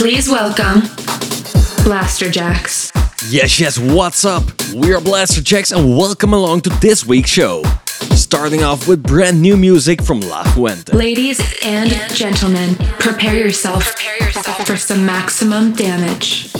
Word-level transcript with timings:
Please 0.00 0.30
welcome 0.30 0.80
Blasterjaxx. 1.84 2.90
Yes, 3.30 3.60
yes, 3.60 3.78
what's 3.78 4.24
up? 4.24 4.44
We 4.74 4.94
are 4.94 4.98
Blasterjaxx 4.98 5.76
and 5.76 5.94
welcome 5.94 6.32
along 6.32 6.62
to 6.62 6.70
this 6.80 7.04
week's 7.04 7.28
show. 7.28 7.62
Starting 7.84 8.62
off 8.62 8.88
with 8.88 9.02
brand 9.02 9.42
new 9.42 9.58
music 9.58 10.02
from 10.02 10.20
La 10.20 10.44
Fuente. 10.54 10.96
Ladies 10.96 11.38
and 11.62 11.90
gentlemen, 12.14 12.76
prepare 12.98 13.36
yourself 13.36 13.84
for 14.64 14.78
some 14.78 15.04
maximum 15.04 15.74
damage. 15.74 16.50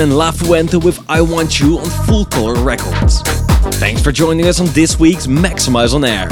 That 0.00 0.06
was 0.06 0.14
Dutchman 0.14 0.16
La 0.16 0.30
Fuente 0.30 0.76
with 0.78 1.10
I 1.10 1.20
Want 1.20 1.60
You 1.60 1.78
on 1.78 1.90
Full 2.06 2.24
Color 2.24 2.54
Records. 2.62 3.20
Thanks 3.78 4.00
for 4.00 4.10
joining 4.10 4.46
us 4.46 4.58
on 4.58 4.66
this 4.68 4.98
week's 4.98 5.26
Maxximize 5.26 5.94
on 5.94 6.06
Air. 6.06 6.26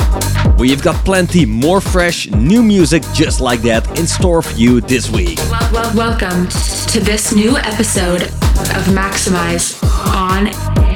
We've 0.58 0.82
got 0.82 1.04
plenty 1.04 1.44
more 1.44 1.82
fresh, 1.82 2.30
new 2.30 2.62
music 2.62 3.02
just 3.12 3.42
like 3.42 3.60
that 3.62 3.86
in 3.98 4.06
store 4.06 4.40
for 4.40 4.56
you 4.56 4.80
this 4.80 5.10
week. 5.10 5.38
Well, 5.50 5.70
well, 5.70 5.94
welcome 5.94 6.48
to 6.48 7.00
this 7.00 7.34
new 7.34 7.58
episode 7.58 8.22
of 8.22 8.86
Maxximize 8.88 9.82
on 10.14 10.48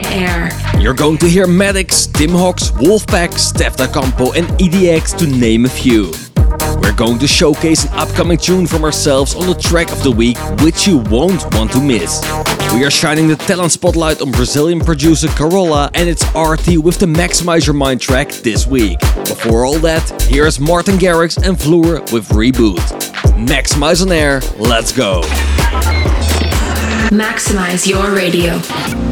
Air. 0.06 0.48
You're 0.80 0.94
going 0.94 1.18
to 1.18 1.28
hear 1.28 1.46
Maddix, 1.46 2.10
Tim 2.10 2.30
Hox, 2.30 2.70
Wolfpack, 2.70 3.32
Steff 3.32 3.76
Da 3.76 3.86
Campo, 3.86 4.32
and 4.32 4.46
EDX 4.58 5.18
to 5.18 5.26
name 5.26 5.66
a 5.66 5.68
few. 5.68 6.10
We're 6.82 6.92
going 6.92 7.18
to 7.20 7.28
showcase 7.28 7.84
an 7.84 7.90
upcoming 7.92 8.38
tune 8.38 8.66
from 8.66 8.82
ourselves 8.84 9.36
on 9.36 9.46
the 9.46 9.54
track 9.54 9.92
of 9.92 10.02
the 10.02 10.10
week, 10.10 10.36
which 10.60 10.86
you 10.86 10.98
won't 10.98 11.42
want 11.54 11.70
to 11.72 11.80
miss. 11.80 12.20
We 12.74 12.84
are 12.84 12.90
shining 12.90 13.28
the 13.28 13.36
talent 13.36 13.70
spotlight 13.70 14.20
on 14.20 14.32
Brazilian 14.32 14.80
producer 14.80 15.28
Carola 15.28 15.90
and 15.94 16.08
its 16.08 16.24
RT 16.34 16.82
with 16.82 16.98
the 16.98 17.06
Maximize 17.06 17.66
Your 17.66 17.74
Mind 17.74 18.00
track 18.00 18.30
this 18.30 18.66
week. 18.66 18.98
Before 19.24 19.64
all 19.64 19.78
that, 19.78 20.22
here's 20.22 20.58
Martin 20.58 20.96
Garrix 20.96 21.36
and 21.36 21.56
Vluarr 21.56 22.00
with 22.12 22.28
Reboot. 22.30 22.78
Maximize 23.46 24.02
on 24.02 24.10
air, 24.10 24.40
let's 24.58 24.92
go. 24.92 25.22
Maximize 27.12 27.86
your 27.86 28.10
radio. 28.14 29.11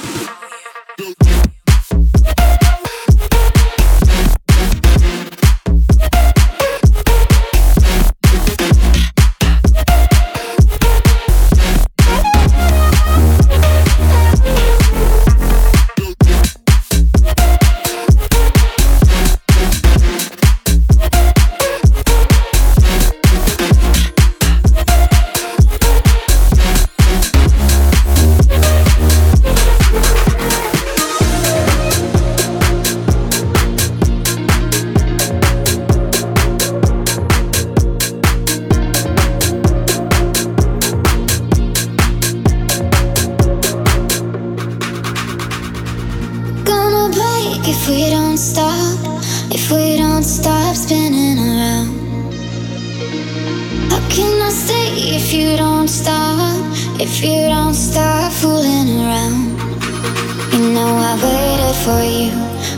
for 61.91 62.03
you 62.03 62.31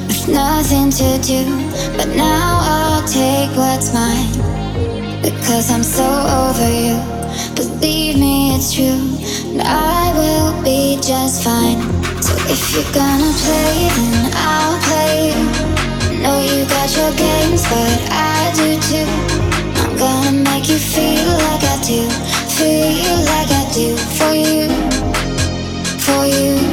with 0.07 0.27
nothing 0.27 0.89
to 0.89 1.09
do. 1.21 1.41
But 1.97 2.09
now 2.15 2.47
I'll 2.73 3.05
take 3.07 3.51
what's 3.61 3.93
mine 3.93 4.31
because 5.21 5.69
I'm 5.69 5.83
so 5.83 6.07
over 6.41 6.69
you. 6.85 6.97
Believe 7.59 8.15
me, 8.17 8.55
it's 8.55 8.73
true, 8.73 9.01
and 9.51 9.61
I 9.61 10.01
will 10.19 10.51
be 10.63 10.97
just 11.11 11.43
fine. 11.43 11.79
So 12.25 12.33
if 12.53 12.61
you're 12.73 12.93
gonna 13.01 13.33
play, 13.43 13.75
then 13.97 14.31
I'll 14.51 14.77
play. 14.87 15.17
I 16.07 16.13
know 16.23 16.37
you 16.49 16.59
got 16.75 16.89
your 16.97 17.13
games, 17.25 17.61
but 17.73 17.99
I 18.09 18.39
do 18.59 18.69
too. 18.89 19.09
I'm 19.81 19.93
gonna 20.03 20.43
make 20.49 20.65
you 20.73 20.79
feel 20.93 21.27
like 21.47 21.63
I 21.75 21.77
do, 21.91 22.01
feel 22.57 23.17
like 23.33 23.51
I 23.61 23.63
do 23.79 23.89
for 24.17 24.33
you, 24.47 24.63
for 26.05 26.23
you. 26.37 26.72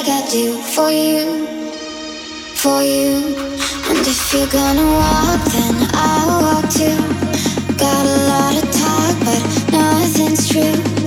I 0.00 0.06
got 0.06 0.30
do 0.30 0.56
for 0.56 0.90
you, 0.90 1.46
for 2.54 2.82
you. 2.82 3.36
And 3.90 4.06
if 4.06 4.32
you're 4.32 4.46
gonna 4.46 4.86
walk, 4.86 5.44
then 5.52 5.90
I'll 5.92 6.40
walk 6.40 6.70
too. 6.70 6.96
Got 7.76 8.06
a 8.06 8.18
lot 8.30 8.62
of 8.62 8.70
talk, 8.80 9.18
but 9.20 9.70
nothing's 9.70 10.48
true. 10.48 10.99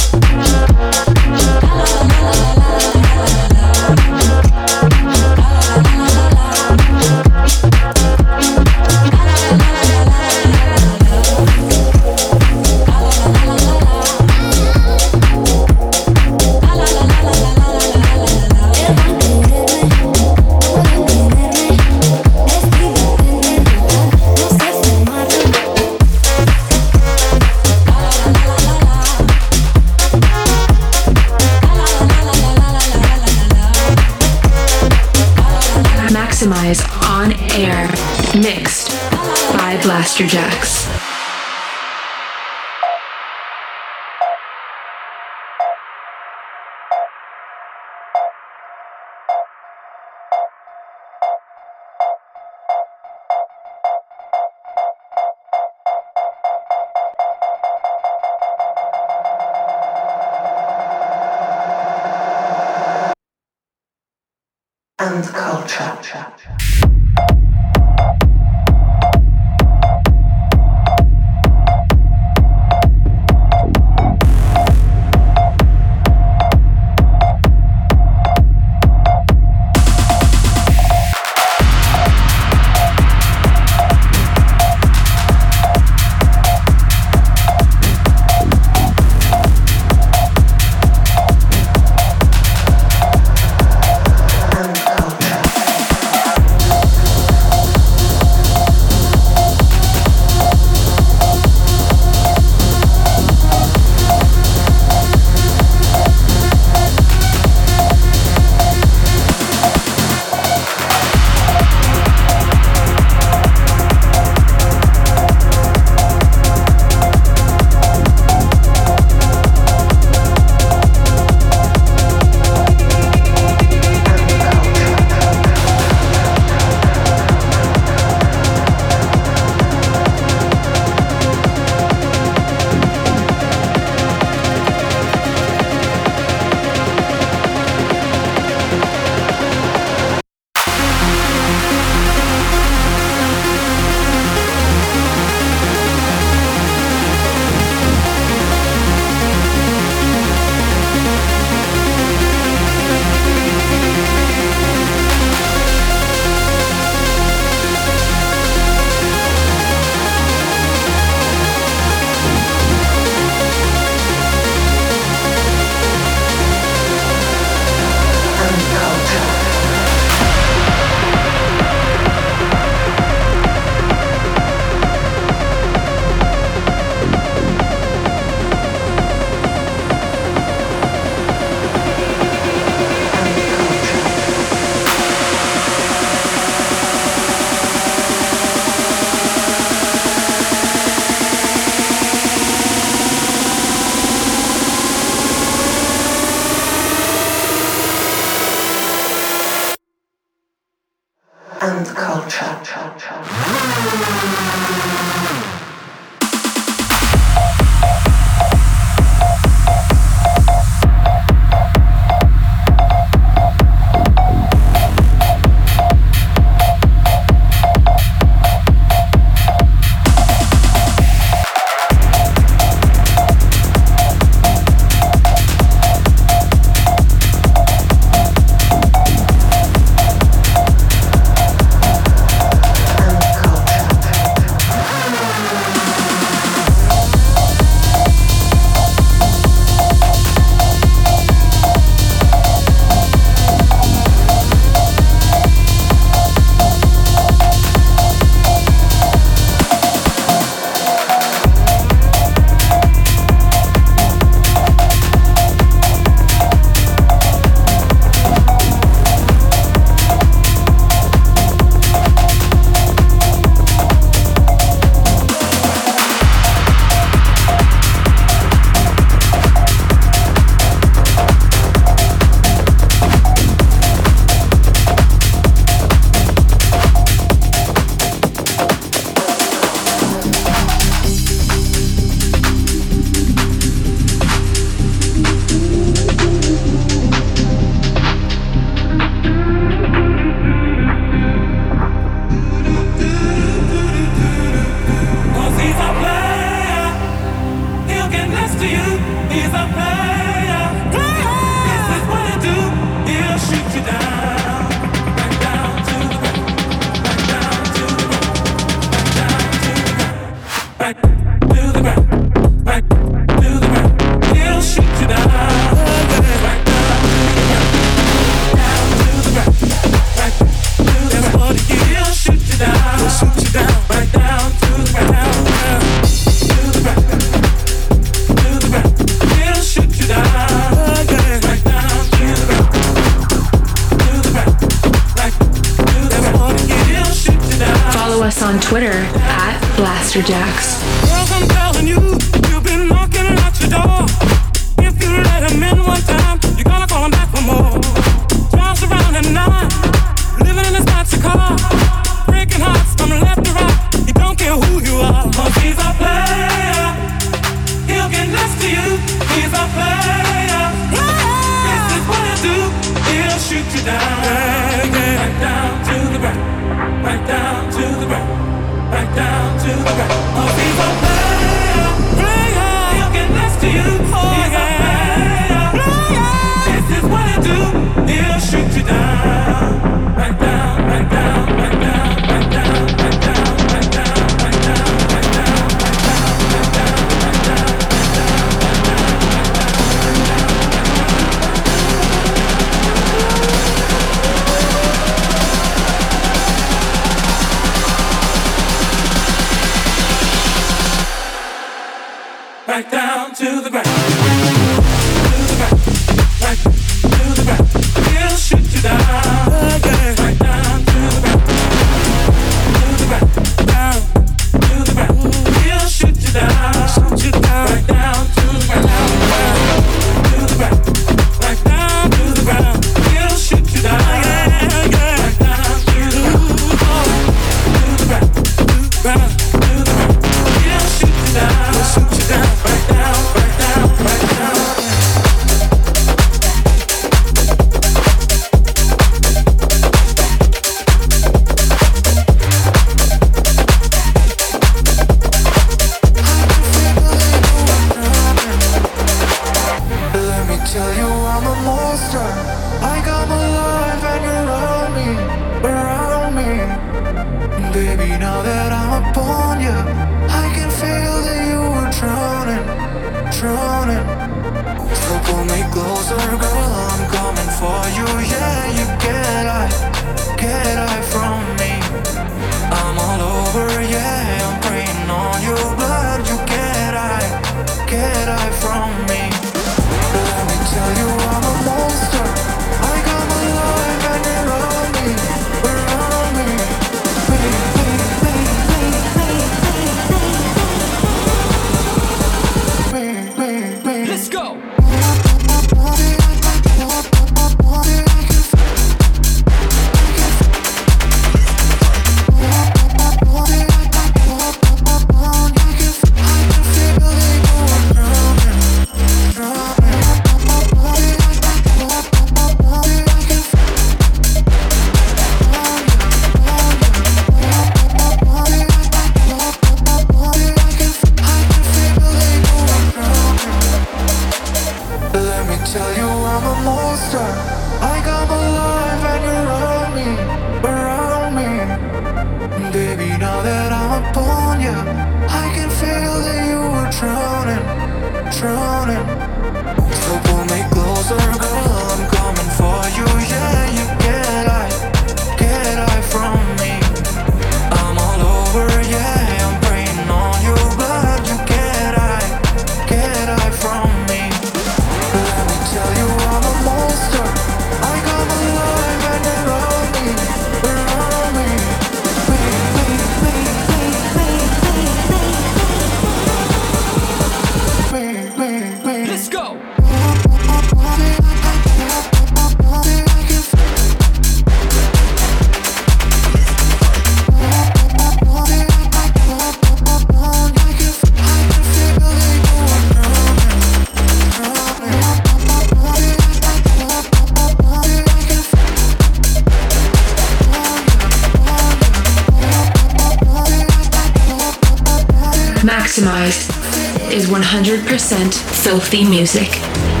100% 597.71 598.33
filthy 598.33 599.05
music. 599.05 600.00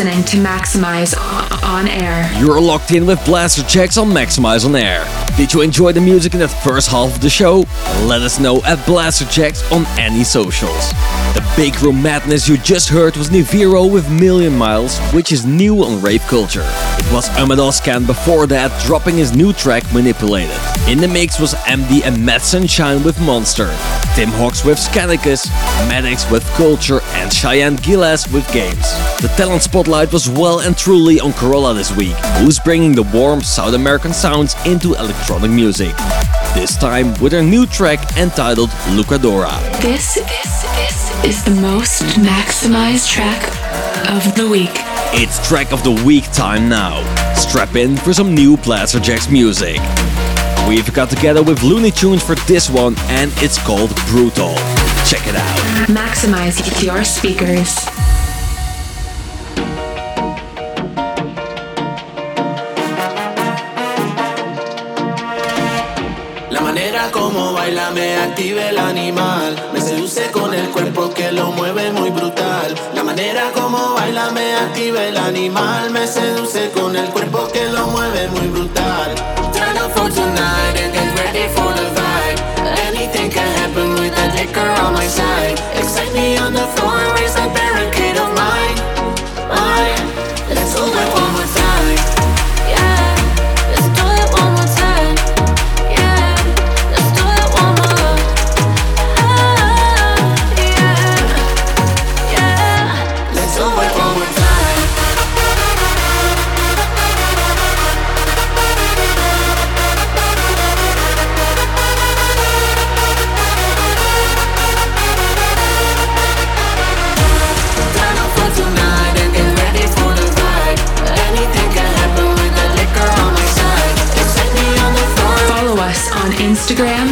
Listening 0.00 0.24
to 0.24 0.36
Maxximize 0.38 1.14
on 1.62 1.86
air. 1.86 2.32
You're 2.40 2.58
locked 2.58 2.90
in 2.90 3.04
with 3.04 3.18
Blasterjaxx 3.18 4.00
on 4.00 4.08
Maxximize 4.08 4.64
on 4.64 4.74
Air. 4.74 5.04
Did 5.36 5.52
you 5.52 5.60
enjoy 5.60 5.92
the 5.92 6.00
music 6.00 6.32
in 6.32 6.40
that 6.40 6.48
first 6.48 6.88
half 6.88 7.14
of 7.14 7.20
the 7.20 7.28
show? 7.28 7.66
Let 8.06 8.22
us 8.22 8.40
know 8.40 8.62
at 8.64 8.78
Blasterjaxx 8.86 9.70
on 9.70 9.84
any 9.98 10.24
socials. 10.24 10.88
The 11.34 11.46
big 11.54 11.78
room 11.82 12.02
madness 12.02 12.48
you 12.48 12.56
just 12.56 12.88
heard 12.88 13.14
was 13.14 13.28
Niviro 13.28 13.92
with 13.92 14.10
Million 14.10 14.56
Miles, 14.56 14.98
which 15.12 15.32
is 15.32 15.44
new 15.44 15.84
on 15.84 16.00
Rave 16.00 16.22
Culture. 16.22 16.64
It 16.64 17.12
was 17.12 17.28
Amadoscan 17.30 18.06
before 18.06 18.46
that, 18.46 18.72
dropping 18.86 19.16
his 19.16 19.36
new 19.36 19.52
track 19.52 19.84
Manipulated. 19.92 20.56
In 20.88 20.96
the 20.96 21.08
mix 21.08 21.38
was 21.38 21.52
MD 21.66 22.02
and 22.04 22.24
Matt 22.24 22.40
Sunshine 22.40 23.04
with 23.04 23.20
Monster, 23.20 23.66
Tim 24.20 24.28
Hox 24.32 24.66
with 24.66 24.76
Scanicus, 24.76 25.48
Maddox 25.88 26.30
with 26.30 26.44
Culture, 26.50 27.00
and 27.14 27.32
Cheyenne 27.32 27.78
Giles 27.78 28.30
with 28.30 28.46
Games. 28.52 28.82
The 29.22 29.32
talent 29.34 29.62
spotlight 29.62 30.12
was 30.12 30.28
well 30.28 30.60
and 30.60 30.76
truly 30.76 31.18
on 31.20 31.32
Corolla 31.32 31.72
this 31.72 31.96
week, 31.96 32.14
who's 32.36 32.58
bringing 32.58 32.92
the 32.92 33.04
warm 33.14 33.40
South 33.40 33.72
American 33.72 34.12
sounds 34.12 34.54
into 34.66 34.92
electronic 34.92 35.50
music. 35.50 35.96
This 36.52 36.76
time 36.76 37.18
with 37.22 37.32
her 37.32 37.42
new 37.42 37.64
track 37.64 38.18
entitled 38.18 38.68
Lucadora. 38.92 39.58
This, 39.80 40.16
this, 40.16 40.62
this 40.76 41.24
is 41.24 41.42
the 41.42 41.58
most 41.58 42.02
maximized 42.18 43.08
track 43.08 43.42
of 44.10 44.34
the 44.34 44.46
week. 44.46 44.68
It's 45.14 45.48
track 45.48 45.72
of 45.72 45.82
the 45.82 45.92
week 46.04 46.30
time 46.32 46.68
now. 46.68 47.00
Strap 47.36 47.74
in 47.74 47.96
for 47.96 48.12
some 48.12 48.34
new 48.34 48.58
Blasterjaxx 48.58 49.32
music. 49.32 49.78
We've 50.70 50.94
got 50.94 51.10
together 51.10 51.42
with 51.42 51.64
Looney 51.64 51.90
Tunes 51.90 52.22
for 52.22 52.36
this 52.46 52.70
one, 52.70 52.94
and 53.08 53.32
it's 53.38 53.58
called 53.58 53.92
Brutal. 54.06 54.54
Check 55.04 55.26
it 55.26 55.34
out. 55.34 55.58
Maximize 55.88 56.80
your 56.80 57.02
speakers. 57.02 57.89
Como 67.32 67.52
baila 67.52 67.90
me 67.90 68.16
activa 68.16 68.68
el 68.70 68.78
animal. 68.78 69.56
Me 69.72 69.80
seduce 69.80 70.30
con 70.30 70.52
el 70.52 70.68
cuerpo 70.70 71.12
que 71.14 71.30
lo 71.32 71.52
mueve 71.52 71.92
muy 71.92 72.10
brutal. 72.10 72.74
La 72.94 73.04
manera 73.04 73.50
como 73.52 73.94
baila 73.94 74.30
me 74.30 74.54
activa 74.56 75.04
el 75.04 75.16
animal. 75.16 75.90
Me 75.90 76.06
seduce 76.06 76.70
con 76.70 76.96
el 76.96 77.06
cuerpo 77.10 77.48
que 77.52 77.66
lo 77.68 77.86
mueve 77.88 78.28
muy 78.28 78.48
brutal. 78.48 79.14
Turn 79.52 79.76
up 79.78 79.92
for 79.92 80.10
tonight 80.10 80.76
and 80.82 80.92
get 80.92 81.10
ready 81.18 81.46
for 81.54 81.72
the 81.78 81.86
vibe. 81.98 82.38
Anything 82.88 83.30
can 83.30 83.48
happen 83.58 83.94
with 83.94 84.14
the 84.14 84.26
liquor 84.36 84.70
on 84.84 84.94
my 84.94 85.06
side. 85.06 85.58
Excite 85.74 86.12
me 86.12 86.36
on 86.38 86.52
the 86.52 86.66
floor, 86.74 86.98
raise 87.14 87.34
that 87.34 87.69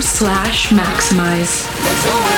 slash 0.08 0.70
Maxximize. 0.70 2.37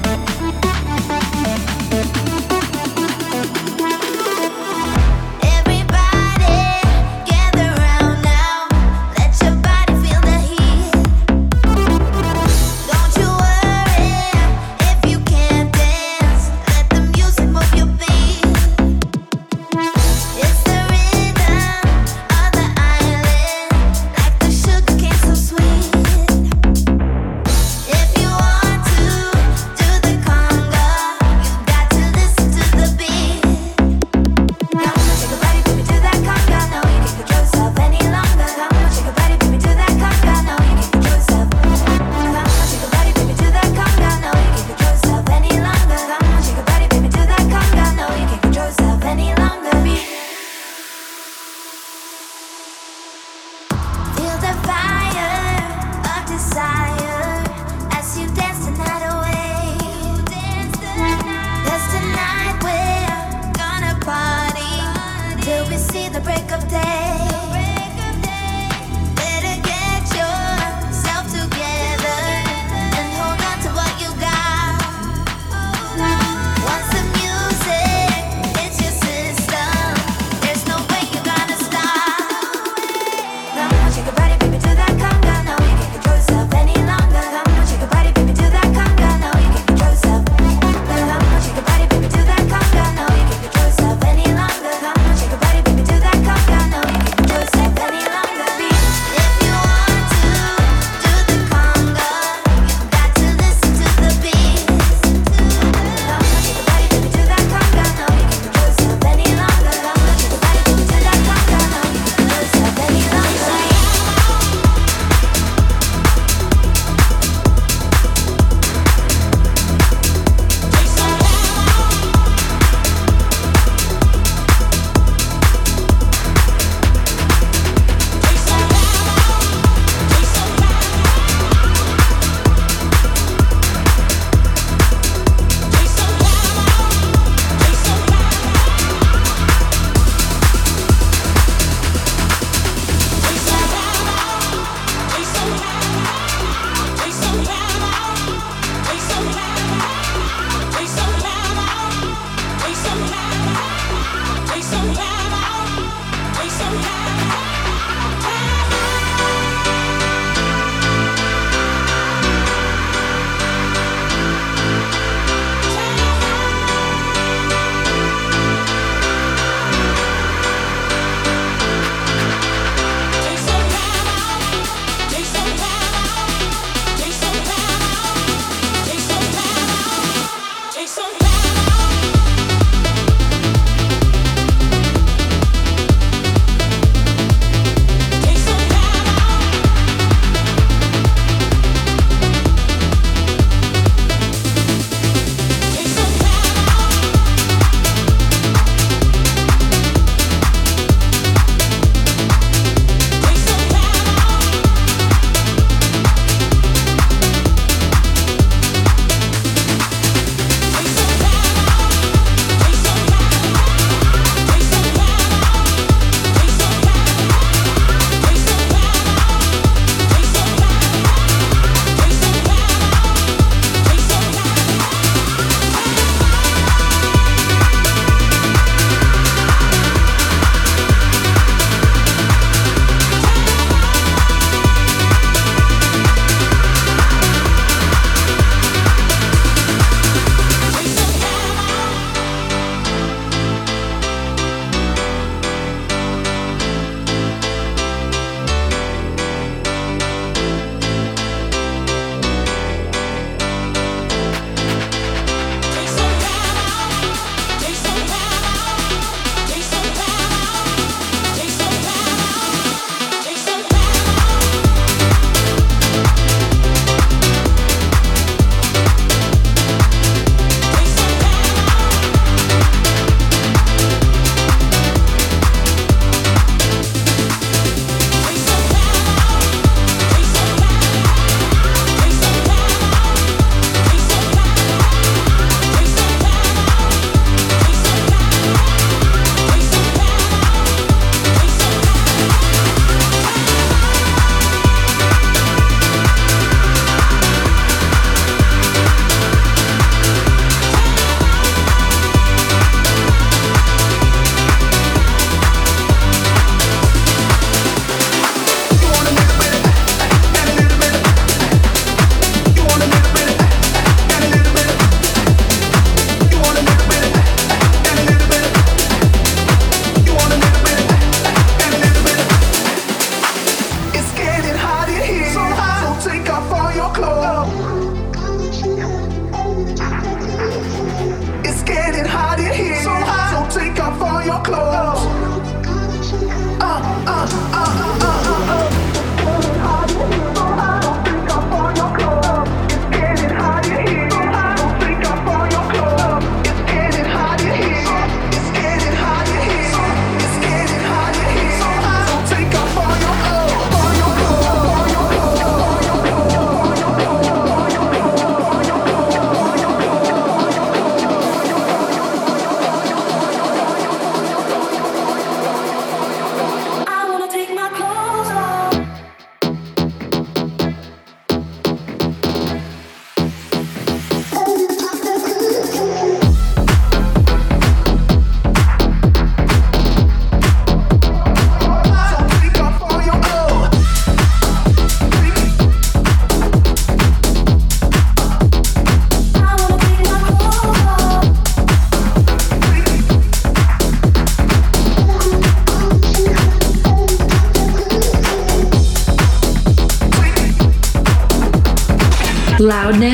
Loudness, 402.61 403.10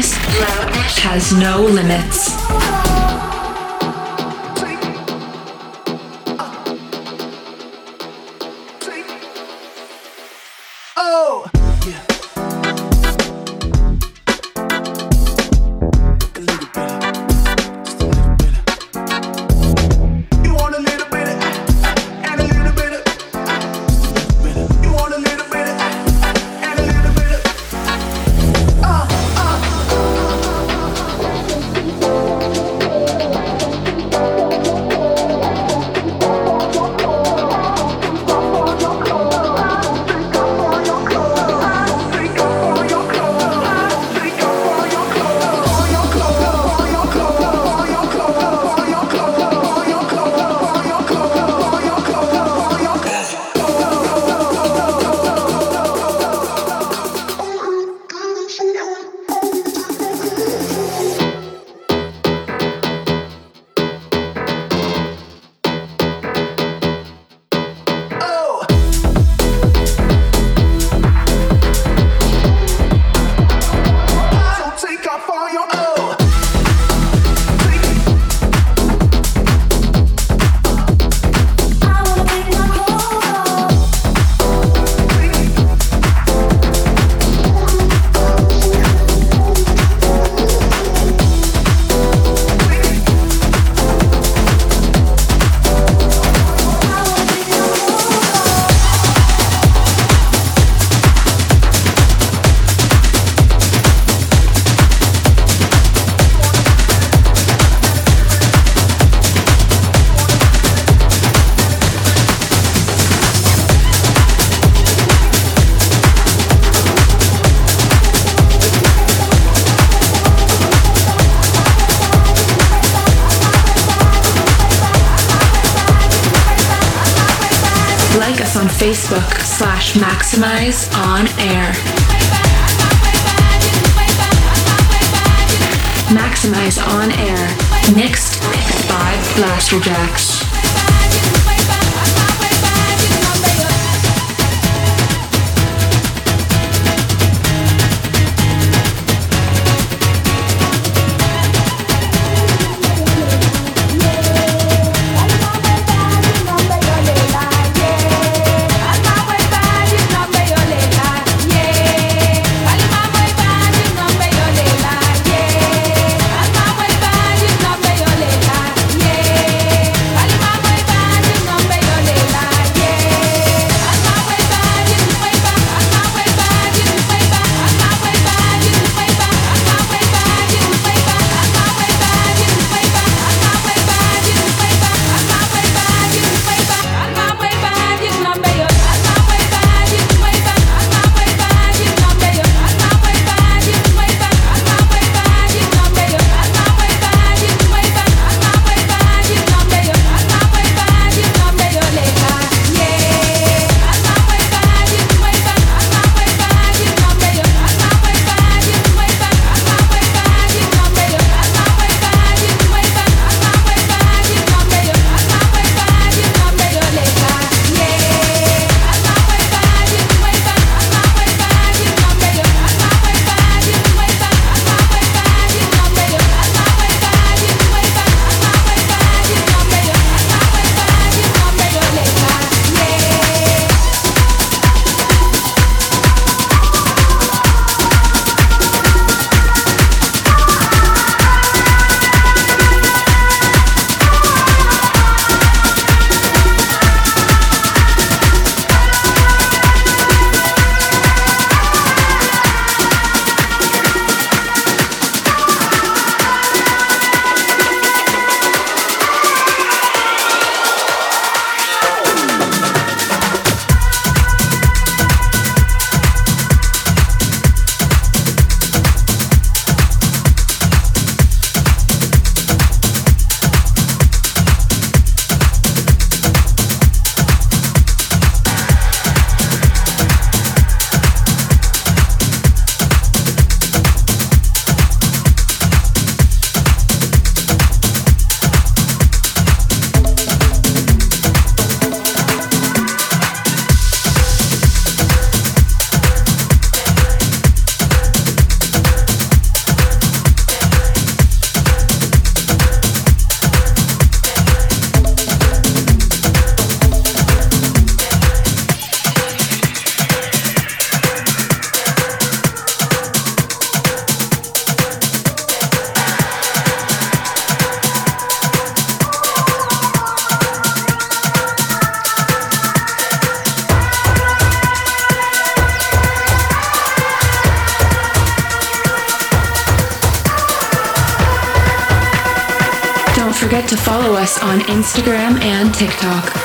Instagram 334.97 335.39
and 335.43 335.71
TikTok. 335.75 336.36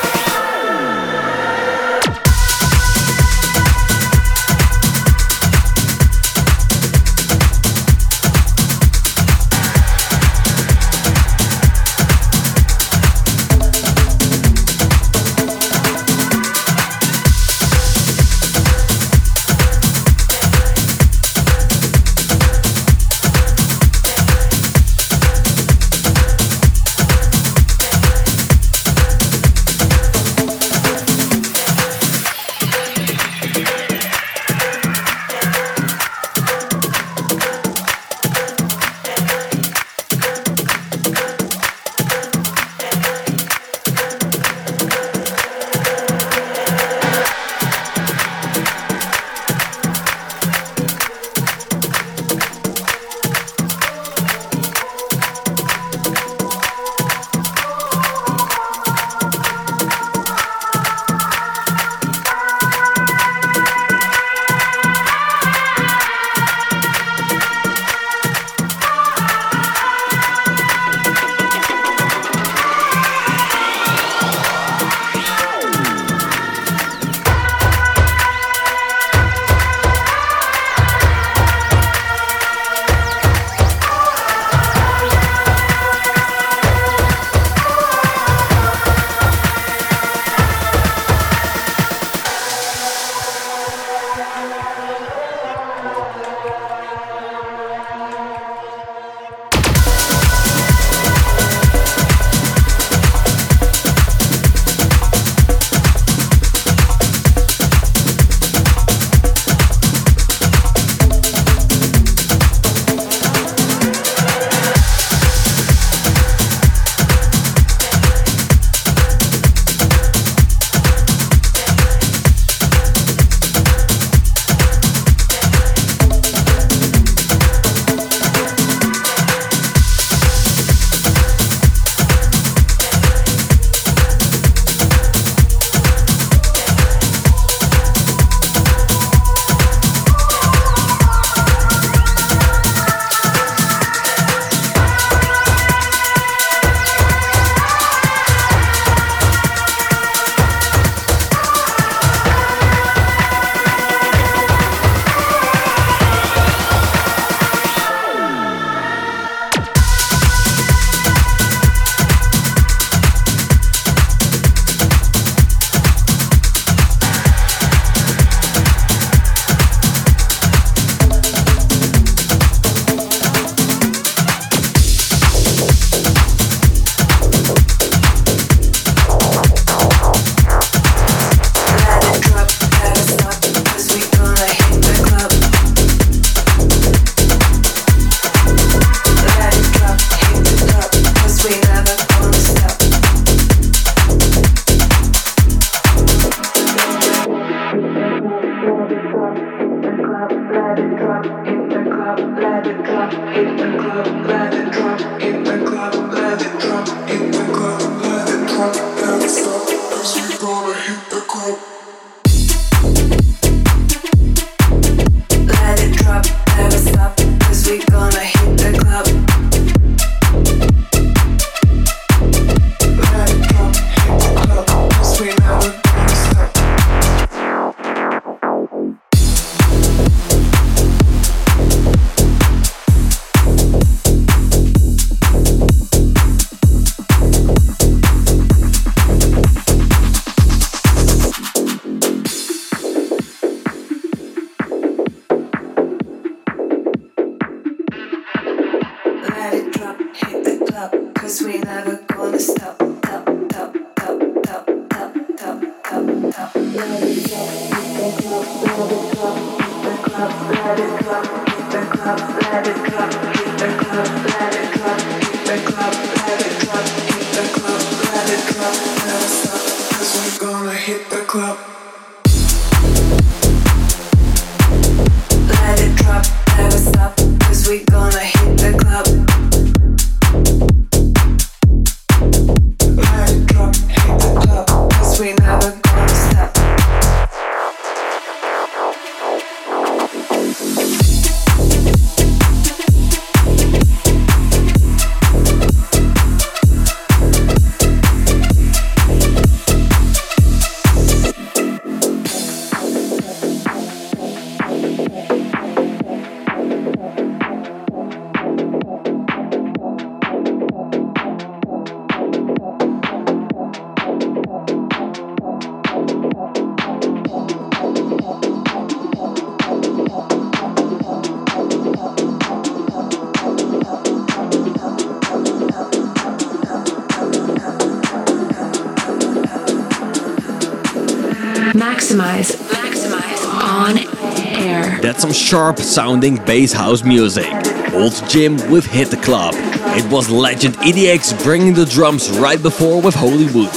Sharp 335.53 335.77
sounding 335.77 336.37
bass 336.45 336.73
house 336.73 337.03
music. 337.03 337.45
Old 337.93 338.19
Jim 338.27 338.55
with 338.71 338.87
Hit 338.87 339.11
the 339.11 339.17
Club. 339.17 339.53
It 339.95 340.11
was 340.11 340.27
legend 340.27 340.73
EDX 340.77 341.43
bringing 341.43 341.75
the 341.75 341.85
drums 341.85 342.31
right 342.39 342.59
before 342.59 342.99
with 342.99 343.13
Hollywood. 343.13 343.69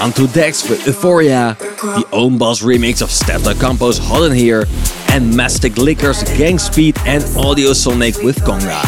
Onto 0.00 0.28
Dex 0.28 0.70
with 0.70 0.86
Euphoria, 0.86 1.56
the 1.58 2.06
Ownboss 2.12 2.62
remix 2.62 3.02
of 3.02 3.08
Steff 3.08 3.42
Da 3.42 3.52
Campo's 3.54 3.98
Hot 3.98 4.30
in 4.30 4.32
Here, 4.32 4.64
and 5.08 5.36
Mastic 5.36 5.76
Liquors 5.76 6.22
Gang 6.38 6.60
Speed 6.60 6.96
and 7.04 7.24
Audio 7.36 7.72
Sonic 7.72 8.18
with 8.22 8.36
Conga. 8.36 8.80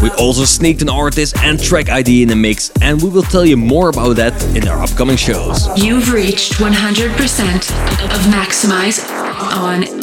We 0.00 0.10
also 0.10 0.44
sneaked 0.44 0.82
an 0.82 0.88
artist 0.88 1.36
and 1.38 1.60
track 1.60 1.88
ID 1.88 2.22
in 2.22 2.28
the 2.28 2.36
mix, 2.36 2.70
and 2.80 3.02
we 3.02 3.08
will 3.08 3.24
tell 3.24 3.44
you 3.44 3.56
more 3.56 3.88
about 3.88 4.14
that 4.14 4.40
in 4.54 4.68
our 4.68 4.80
upcoming 4.84 5.16
shows. 5.16 5.66
You've 5.76 6.12
reached 6.12 6.52
100% 6.54 7.10
of 8.04 8.20
Maxximize 8.32 9.04
on 9.56 9.95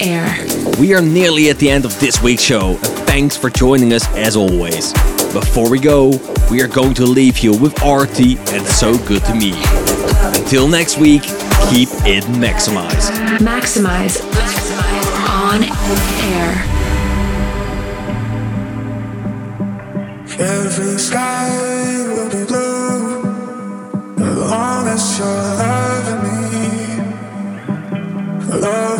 air. 0.00 0.36
We 0.78 0.94
are 0.94 1.02
nearly 1.02 1.50
at 1.50 1.58
the 1.58 1.70
end 1.70 1.84
of 1.84 1.98
this 2.00 2.22
week's 2.22 2.42
show, 2.42 2.70
and 2.70 2.96
thanks 3.06 3.36
for 3.36 3.50
joining 3.50 3.92
us 3.92 4.06
as 4.16 4.36
always. 4.36 4.92
Before 5.32 5.70
we 5.70 5.78
go, 5.78 6.10
we 6.50 6.62
are 6.62 6.68
going 6.68 6.94
to 6.94 7.04
leave 7.04 7.38
you 7.38 7.56
with 7.56 7.72
RT 7.82 8.38
and 8.52 8.66
So 8.66 8.98
Good 9.06 9.24
to 9.26 9.34
Me. 9.34 9.52
Until 10.38 10.66
next 10.68 10.98
week, 10.98 11.22
keep 11.70 11.88
it 12.06 12.24
maximized. 12.24 13.10
Maxximize. 13.38 14.20
Maxximize. 14.32 15.10
On 15.30 15.64
air. 16.32 16.80
Every 20.38 20.98
sky 20.98 21.50
will 22.08 22.30
be 22.30 22.44
blue 22.46 23.20
as 24.22 24.36
long 24.50 24.88
as 24.88 25.18
you're 25.18 25.26
loving 25.26 26.22
me, 26.24 26.48
loving 28.58 28.99